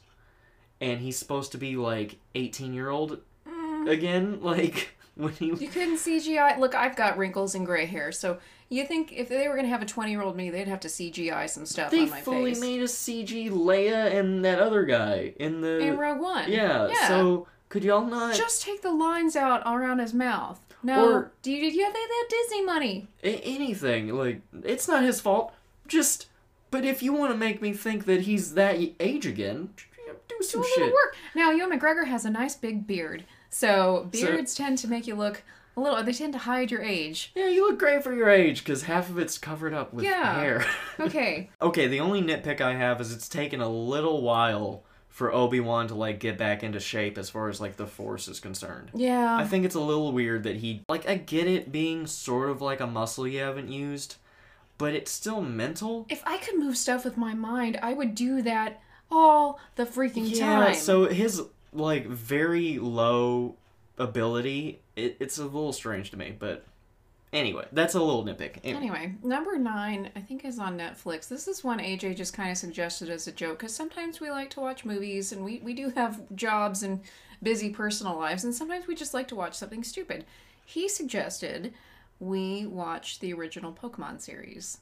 [0.80, 3.88] and he's supposed to be like 18 year old Mm.
[3.90, 6.59] again like when he You couldn't CGI.
[6.59, 9.80] Look, I've got wrinkles and gray hair, so you think if they were gonna have
[9.82, 12.24] a twenty-year-old me, they'd have to CGI some stuff they on my face?
[12.24, 12.61] They fully face.
[12.61, 16.50] made a CG Leia and that other guy in the in Rogue One.
[16.50, 17.09] Yeah, Yeah.
[17.09, 20.61] so could y'all not Just take the lines out around his mouth.
[20.87, 21.64] No, Or- do you?
[21.64, 23.09] Yeah, they, they have Disney money.
[23.25, 25.53] a- anything like it's not his fault.
[25.88, 26.29] Just
[26.70, 30.42] but if you want to make me think that he's that age again, do Do
[30.42, 30.92] some a shit.
[30.92, 31.16] work.
[31.35, 35.14] Now, Ewan McGregor has a nice big beard, so So- beards tend to make you
[35.14, 35.42] look
[35.77, 36.03] a little.
[36.03, 37.33] They tend to hide your age.
[37.35, 40.35] Yeah, you look great for your age because half of it's covered up with Yeah.
[40.40, 40.64] hair.
[41.01, 44.83] Okay, okay, the only nitpick I have is it's taken a little while
[45.16, 48.29] for Obi Wan to like get back into shape as far as like the Force
[48.29, 48.90] is concerned.
[48.92, 49.35] yeah.
[49.35, 52.61] I think it's a little weird that he like I get it being sort of
[52.61, 54.16] like a muscle you haven't used,
[54.76, 56.05] but it's still mental.
[56.11, 60.29] if I could move stuff with my mind, I would do that all the freaking
[60.31, 60.72] Yeah, time.
[60.74, 61.40] Yeah, so his
[61.72, 63.57] like very low
[63.96, 66.66] ability, it, it's a little strange to me, but
[67.32, 68.58] anyway, that's a little nitpick.
[68.64, 71.28] Anyway, Anyway, number nine, I think, is on Netflix.
[71.28, 74.50] This is one AJ just kind of suggested as a joke because sometimes we like
[74.50, 77.00] to watch movies and we, we do have jobs and
[77.42, 80.24] busy personal lives, and sometimes we just like to watch something stupid.
[80.64, 81.72] He suggested
[82.18, 84.78] we watch the original Pokemon series.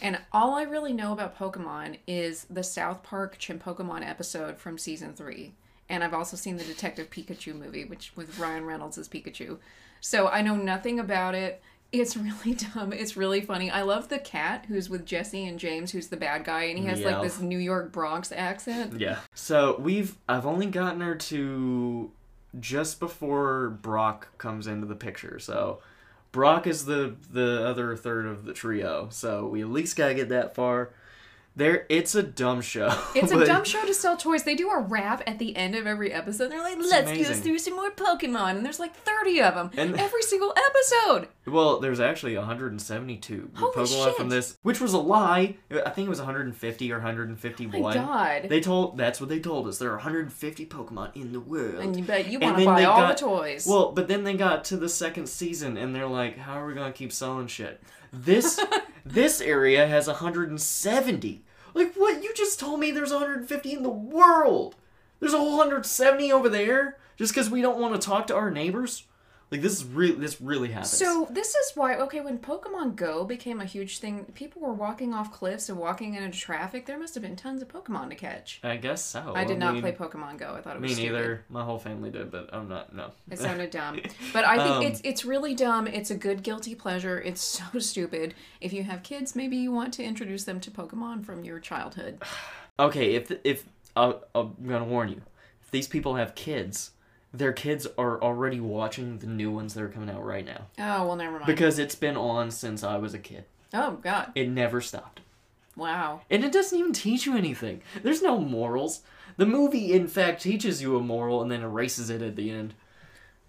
[0.00, 5.12] And all I really know about Pokemon is the South Park Chinpokomon episode from season
[5.12, 5.52] three.
[5.90, 9.58] And I've also seen the Detective Pikachu movie, which with Ryan Reynolds as Pikachu.
[10.00, 11.60] So I know nothing about it.
[11.90, 12.92] It's really dumb.
[12.92, 13.70] It's really funny.
[13.70, 16.84] I love the cat who's with Jessie and James, who's the bad guy, and he
[16.84, 19.00] has like this New York Bronx accent.
[19.00, 19.20] yeah.
[19.34, 22.10] So we've I've only gotten her to
[22.60, 25.38] just before Brock comes into the picture.
[25.38, 25.80] So
[26.32, 29.08] Brock is the the other third of the trio.
[29.10, 30.90] So we at least gotta get that far.
[31.58, 32.96] There, it's a dumb show.
[33.16, 34.44] It's a dumb show to sell toys.
[34.44, 36.52] They do a rap at the end of every episode.
[36.52, 39.96] They're like, "Let's go through some more Pokemon," and there's like thirty of them And-
[39.98, 41.26] every single episode.
[41.46, 44.16] Well, there's actually 172 Holy Pokemon shit.
[44.16, 45.56] from this, which was a lie.
[45.84, 47.80] I think it was 150 or 151.
[47.80, 48.48] Oh my God.
[48.48, 49.78] They told that's what they told us.
[49.78, 51.82] There are 150 Pokemon in the world.
[51.82, 53.66] And you bet you want to buy they all got- the toys.
[53.68, 56.74] Well, but then they got to the second season and they're like, "How are we
[56.74, 58.60] gonna keep selling shit?" This
[59.04, 61.42] this area has 170.
[61.74, 62.22] Like what?
[62.22, 64.76] You just told me there's 150 in the world.
[65.20, 68.50] There's a whole 170 over there just because we don't want to talk to our
[68.50, 69.04] neighbors.
[69.50, 70.90] Like this is really this really happens.
[70.90, 75.14] So this is why okay when Pokemon Go became a huge thing, people were walking
[75.14, 76.84] off cliffs and walking into traffic.
[76.84, 78.60] There must have been tons of Pokemon to catch.
[78.62, 79.32] I guess so.
[79.34, 80.54] I did not mean, play Pokemon Go.
[80.54, 81.12] I thought it Me was stupid.
[81.12, 81.44] neither.
[81.48, 82.94] My whole family did, but I'm not.
[82.94, 83.10] No.
[83.30, 84.00] It sounded dumb.
[84.34, 85.86] But I think Um, it's it's really dumb.
[85.86, 87.18] It's a good guilty pleasure.
[87.18, 87.40] It's
[87.72, 88.34] so stupid.
[88.60, 92.22] If you have kids, maybe you want to introduce them to Pokemon from your childhood.
[92.78, 93.64] okay, if if
[93.96, 95.22] I'll, I'm gonna warn you,
[95.62, 96.90] if these people have kids,
[97.32, 101.06] their kids are already watching the new ones that are coming out right now Oh
[101.06, 101.46] well, never mind.
[101.46, 103.44] because it's been on since I was a kid.
[103.74, 104.32] oh God.
[104.34, 105.20] It never stopped.
[105.76, 106.22] Wow.
[106.30, 107.82] And it doesn't even teach you anything.
[108.02, 109.02] There's no morals.
[109.36, 112.74] The movie, in fact, teaches you a moral and then erases it at the end.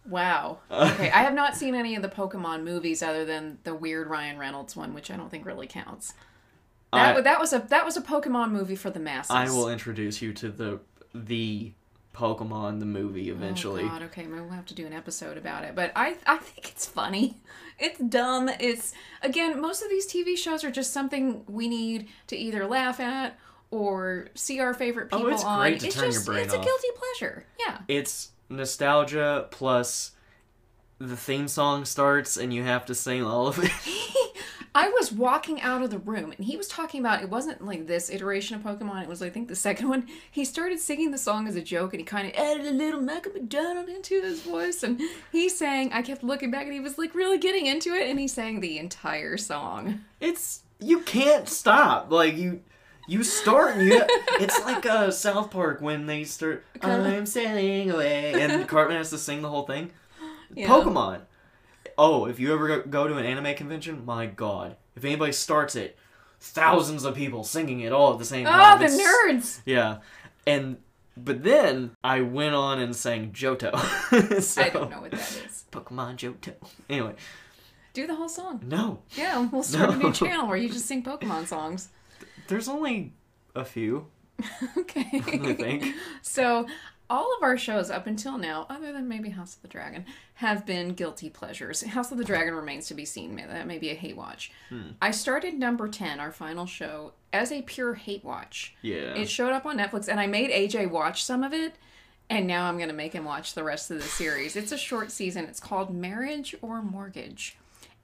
[0.07, 0.59] Wow.
[0.71, 4.37] Okay, I have not seen any of the Pokemon movies other than the weird Ryan
[4.37, 6.13] Reynolds one, which I don't think really counts.
[6.93, 9.31] That, I- that was a that was a Pokemon movie for the masses.
[9.31, 10.79] I will introduce you to the
[11.13, 11.71] the
[12.19, 13.83] Pokemon the movie oh, eventually.
[13.83, 15.73] Oh God, okay, we'll have to do an episode about it.
[15.73, 17.37] But I I think it's funny.
[17.81, 18.49] It's dumb.
[18.59, 22.99] It's again, most of these TV shows are just something we need to either laugh
[22.99, 23.39] at
[23.71, 25.59] or see our favorite people Oh, people it's on.
[25.61, 26.61] great to it's turn your just brain it's off.
[26.61, 27.45] a guilty pleasure.
[27.57, 27.77] Yeah.
[27.87, 30.11] It's nostalgia plus
[30.97, 33.71] the theme song starts and you have to sing all of it.
[34.75, 37.87] I was walking out of the room and he was talking about it wasn't like
[37.87, 40.07] this iteration of Pokemon, it was I think the second one.
[40.31, 43.01] He started singing the song as a joke and he kind of added a little
[43.01, 45.01] Michael McDonald into his voice and
[45.31, 48.19] he sang I kept looking back and he was like really getting into it and
[48.19, 50.01] he sang the entire song.
[50.19, 52.11] it's you can't stop.
[52.11, 52.61] Like you
[53.07, 54.01] you start and you
[54.39, 57.13] it's like uh South Park when they start Cartman.
[57.13, 59.91] I'm sailing away and Cartman has to sing the whole thing.
[60.53, 60.67] Yeah.
[60.67, 61.21] Pokemon.
[61.97, 64.77] Oh, if you ever go- to an anime convention, my god.
[64.95, 65.97] If anybody starts it,
[66.39, 68.75] thousands of people singing it all at the same Oh, time.
[68.75, 69.61] Oh, the It's- nerds!
[69.65, 69.97] Yeah.
[70.47, 70.77] And
[71.17, 73.75] but then I went on and sang Johto.
[74.41, 75.65] so, I don't know what that is.
[75.71, 76.53] Pokemon Johto.
[76.89, 77.15] Anyway,
[77.93, 78.61] Do the whole song.
[78.65, 79.01] no.
[79.11, 81.89] Yeah, we'll start a new channel where you just sing Pokemon songs.
[82.47, 83.11] There's only
[83.53, 84.07] a few,
[84.77, 85.09] Okay.
[85.13, 85.95] I think.
[86.21, 86.65] So,
[87.09, 90.65] all of our shows up until now, other than maybe House of the Dragon, have
[90.65, 91.81] been guilty pleasures.
[91.81, 93.33] House of the Dragon remains to be seen.
[93.35, 94.51] May- That may be a hate watch.
[94.69, 94.91] Hmm.
[95.01, 98.75] I started number 10, our final show, as a pure hate watch.
[98.81, 99.13] Yeah.
[99.15, 101.75] It showed up on Netflix, and I made AJ watch some of it,
[102.29, 104.55] and now I'm going to make him watch the rest of the series.
[104.55, 105.45] It's a short season.
[105.45, 107.57] It's called Marriage or Mortgage.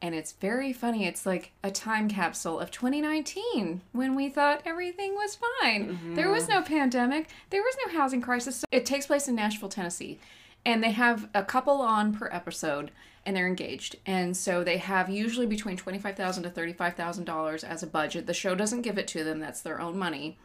[0.05, 1.07] And it's very funny.
[1.07, 6.13] It's like a time capsule of 2019 when we thought everything was fine.
[6.13, 6.75] There was no mm-hmm.
[6.75, 8.57] pandemic, there was no housing crisis.
[8.57, 10.19] So it takes place in Nashville, Tennessee.
[10.63, 12.91] And they have a couple on per episode
[13.25, 13.95] and they're engaged.
[14.05, 18.27] And so they have usually between 25,000 to $35,000 as a budget.
[18.27, 20.37] The show doesn't give it to them, that's their own money.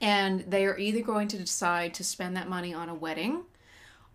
[0.00, 3.42] And they are either going to decide to spend that money on a wedding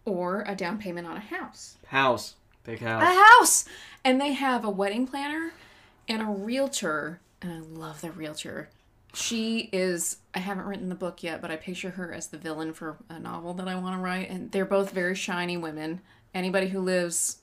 [0.06, 1.76] or a down payment on a house.
[1.88, 2.36] House.
[2.64, 3.04] Big house.
[3.04, 3.66] A house!
[4.04, 5.54] And they have a wedding planner
[6.08, 7.20] and a realtor.
[7.42, 8.70] And I love the realtor.
[9.14, 12.74] She is, I haven't written the book yet, but I picture her as the villain
[12.74, 14.30] for a novel that I want to write.
[14.30, 16.02] And they're both very shiny women.
[16.34, 17.38] Anybody who lives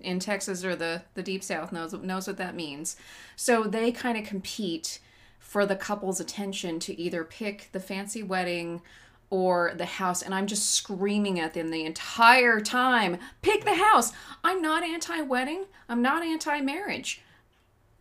[0.00, 2.96] in Texas or the, the deep south knows knows what that means.
[3.36, 5.00] So they kind of compete
[5.38, 8.82] for the couple's attention to either pick the fancy wedding
[9.30, 14.12] or the house and I'm just screaming at them the entire time, pick the house.
[14.42, 15.64] I'm not anti-wedding.
[15.88, 17.22] I'm not anti-marriage.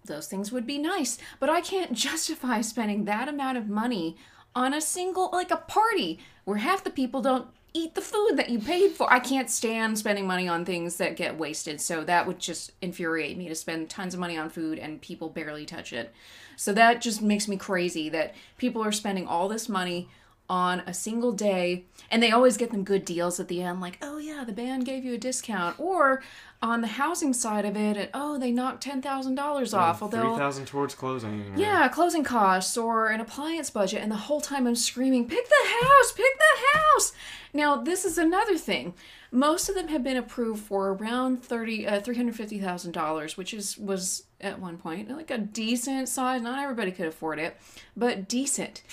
[0.05, 4.17] Those things would be nice, but I can't justify spending that amount of money
[4.55, 8.49] on a single like a party where half the people don't eat the food that
[8.49, 9.11] you paid for.
[9.11, 11.81] I can't stand spending money on things that get wasted.
[11.81, 15.29] So that would just infuriate me to spend tons of money on food and people
[15.29, 16.13] barely touch it.
[16.55, 20.09] So that just makes me crazy that people are spending all this money
[20.49, 23.97] on a single day and they always get them good deals at the end like
[24.01, 26.21] oh yeah the band gave you a discount or
[26.61, 30.65] on the housing side of it and, oh they knocked $10,000 off Three although thousand
[30.65, 31.53] towards closing.
[31.55, 35.67] yeah, closing costs or an appliance budget, and the whole time I'm screaming, "Pick the
[35.69, 36.11] house!
[36.11, 37.13] Pick the house!"
[37.53, 38.93] Now this is another thing.
[39.31, 43.35] Most of them have been approved for around thirty, uh, three hundred fifty thousand dollars,
[43.37, 46.41] which is was at one point like a decent size.
[46.41, 47.57] Not everybody could afford it,
[47.95, 48.83] but decent.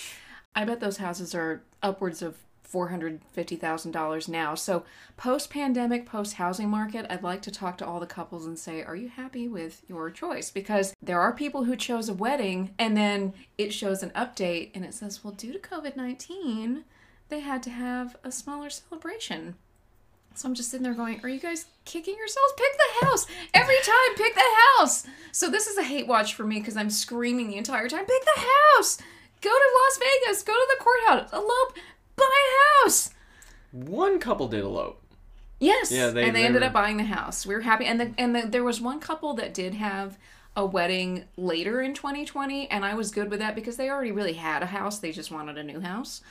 [0.55, 2.39] I bet those houses are upwards of
[2.71, 4.55] $450,000 now.
[4.55, 4.85] So,
[5.17, 8.83] post pandemic, post housing market, I'd like to talk to all the couples and say,
[8.83, 10.51] Are you happy with your choice?
[10.51, 14.85] Because there are people who chose a wedding and then it shows an update and
[14.85, 16.85] it says, Well, due to COVID 19,
[17.29, 19.57] they had to have a smaller celebration.
[20.35, 22.53] So I'm just sitting there going, Are you guys kicking yourselves?
[22.57, 23.27] Pick the house!
[23.53, 25.07] Every time, pick the house!
[25.33, 28.25] So this is a hate watch for me because I'm screaming the entire time, Pick
[28.25, 28.99] the house!
[29.41, 30.43] Go to Las Vegas!
[30.43, 31.33] Go to the courthouse!
[31.33, 31.75] Elope!
[32.17, 33.11] Buy a house!
[33.73, 35.01] One couple did elope.
[35.59, 35.91] Yes.
[35.93, 37.47] Yeah, they- and they, they ended were- up buying the house.
[37.47, 37.85] We were happy.
[37.87, 40.19] And the, and the, there was one couple that did have
[40.57, 44.33] a wedding later in 2020, and I was good with that because they already really
[44.35, 44.99] had a house.
[44.99, 46.23] They just wanted a new house.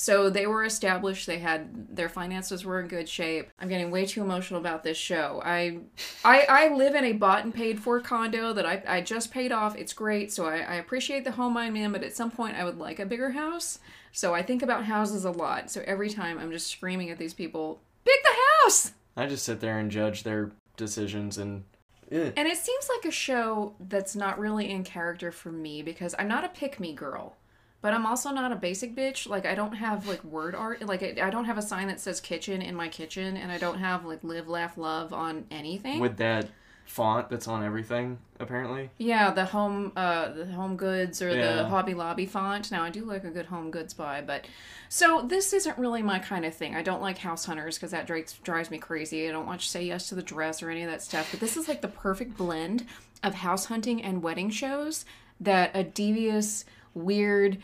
[0.00, 1.26] So they were established.
[1.26, 3.50] They had their finances were in good shape.
[3.60, 5.42] I'm getting way too emotional about this show.
[5.44, 5.80] I,
[6.24, 9.52] I, I live in a bought and paid for condo that I, I just paid
[9.52, 9.76] off.
[9.76, 10.32] It's great.
[10.32, 12.98] So I, I appreciate the home I'm in, but at some point I would like
[12.98, 13.78] a bigger house.
[14.10, 15.70] So I think about houses a lot.
[15.70, 18.92] So every time I'm just screaming at these people, pick the house.
[19.18, 21.64] I just sit there and judge their decisions and
[22.10, 22.30] eh.
[22.38, 26.28] And it seems like a show that's not really in character for me because I'm
[26.28, 27.36] not a pick me girl.
[27.82, 29.28] But I'm also not a basic bitch.
[29.28, 30.86] Like I don't have like word art.
[30.86, 33.58] Like I I don't have a sign that says kitchen in my kitchen, and I
[33.58, 36.00] don't have like live, laugh, love on anything.
[36.00, 36.48] With that
[36.84, 38.90] font that's on everything, apparently.
[38.98, 42.70] yeah, the home uh the home goods or the Hobby Lobby font.
[42.72, 44.44] Now I do like a good home goods buy, but
[44.88, 46.74] so this isn't really my kind of thing.
[46.74, 49.28] I don't like House Hunters because that drives drives me crazy.
[49.28, 51.28] I don't watch Say Yes to the Dress or any of that stuff.
[51.30, 52.84] But this is like the perfect blend
[53.22, 55.04] of house hunting and wedding shows
[55.38, 56.64] that a devious,
[56.94, 57.58] weird,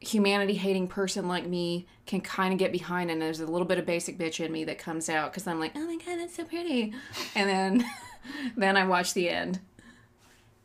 [0.00, 3.78] humanity hating person like me can kind of get behind and there's a little bit
[3.78, 6.36] of basic bitch in me that comes out because i'm like oh my god that's
[6.36, 6.92] so pretty
[7.34, 7.84] and then
[8.56, 9.58] then i watch the end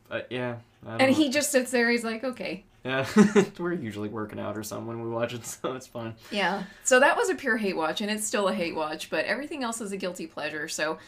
[0.09, 0.57] But yeah.
[0.86, 3.07] And he just sits there he's like okay Yeah,
[3.57, 6.13] we're usually working out or something when we watch it, so it's fine.
[6.30, 9.26] yeah so that was a pure hate watch and it's still a hate watch but
[9.26, 10.99] everything else is a guilty pleasure so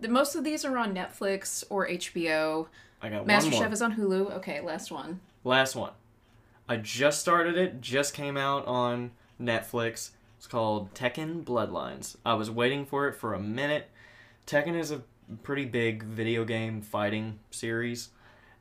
[0.00, 2.68] the, most of these are on netflix or hbo
[3.02, 3.72] I got one masterchef more.
[3.72, 5.90] is on hulu okay last one Last one.
[6.72, 7.82] I just started it.
[7.82, 10.12] Just came out on Netflix.
[10.38, 12.16] It's called Tekken Bloodlines.
[12.24, 13.90] I was waiting for it for a minute.
[14.46, 15.02] Tekken is a
[15.42, 18.08] pretty big video game fighting series,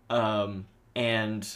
[0.09, 1.47] um, and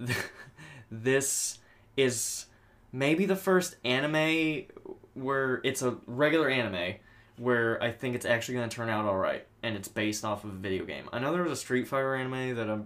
[0.90, 1.58] this
[1.98, 2.46] is
[2.90, 4.64] maybe the first anime
[5.12, 6.94] where it's a regular anime
[7.36, 10.44] where I think it's actually going to turn out all right, and it's based off
[10.44, 11.10] of a video game.
[11.12, 12.78] I know there was a Street Fighter anime that I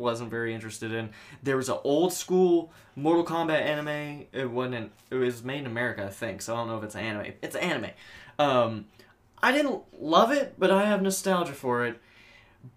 [0.00, 1.10] wasn't very interested in.
[1.42, 4.26] There was an old school Mortal Kombat anime.
[4.32, 4.90] It wasn't.
[5.10, 6.42] It was made in America, I think.
[6.42, 7.32] So I don't know if it's an anime.
[7.42, 7.90] It's an anime.
[8.38, 8.86] Um,
[9.42, 12.00] I didn't love it, but I have nostalgia for it.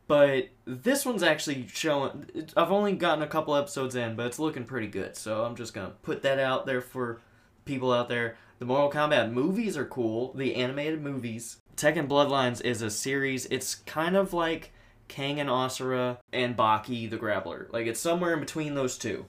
[0.08, 2.26] But this one's actually showing.
[2.34, 5.16] it- I've only gotten a couple episodes in, but it's looking pretty good.
[5.18, 7.22] So I'm just gonna put that out there for
[7.66, 8.38] people out there.
[8.60, 10.34] The Mortal Kombat movies are cool.
[10.34, 11.58] The animated movies.
[11.76, 13.46] Tekken Bloodlines is a series.
[13.48, 14.72] It's kind of like
[15.10, 17.72] Kengan Ashura and Baki the Grappler.
[17.72, 19.26] Like it's somewhere in between those two.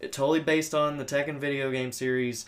[0.00, 2.46] It totally based on the Tekken video game series.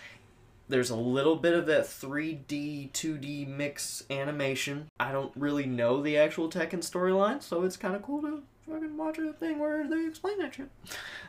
[0.68, 4.88] There's a little bit of that 3D, 2D mix animation.
[4.98, 8.96] I don't really know the actual Tekken storyline, so it's kind of cool to fucking
[8.96, 10.70] watch a thing where they explain that shit.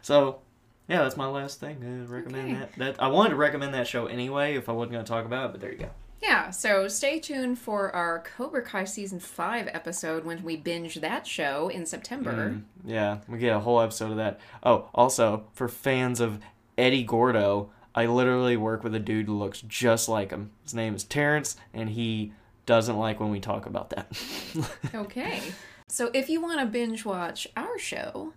[0.01, 0.39] So,
[0.87, 1.77] yeah, that's my last thing.
[1.83, 2.59] I recommend Okay.
[2.59, 2.75] that.
[2.77, 5.47] That I wanted to recommend that show anyway if I wasn't going to talk about
[5.49, 5.89] it, but there you go.
[6.21, 11.27] Yeah, so stay tuned for our Cobra Kai season 5 episode when we binge that
[11.27, 12.51] show in September.
[12.51, 14.39] Mm, yeah, we get a whole episode of that.
[14.63, 16.39] Oh, also for fans of
[16.77, 20.51] Eddie Gordo, I literally work with a dude who looks just like him.
[20.63, 22.33] His name is Terrence, and he
[22.65, 24.07] doesn't like when we talk about that.
[24.95, 25.41] Okay.
[25.87, 28.33] So if you want to binge watch our show,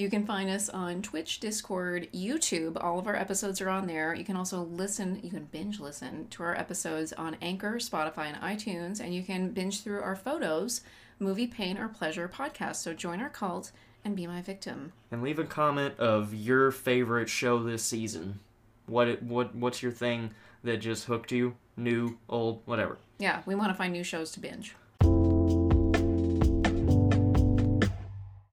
[0.00, 2.82] you can find us on Twitch, Discord, YouTube.
[2.82, 4.14] All of our episodes are on there.
[4.14, 8.36] You can also listen, you can binge listen to our episodes on Anchor, Spotify, and
[8.38, 10.80] iTunes, and you can binge through our photos,
[11.18, 12.76] Movie Pain or Pleasure podcast.
[12.76, 13.72] So join our cult
[14.02, 14.94] and be my victim.
[15.10, 18.40] and leave a comment of your favorite show this season.
[18.86, 20.30] What it, what what's your thing
[20.64, 21.56] that just hooked you?
[21.76, 22.96] New, old, whatever.
[23.18, 24.74] Yeah, we want to find new shows to binge.